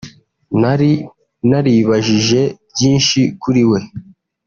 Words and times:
nari 0.61 0.91
naribajije 1.49 2.41
byinshi 2.73 3.19
kuri 3.41 3.63
we 3.69 3.79